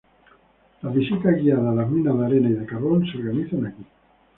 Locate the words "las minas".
1.75-2.17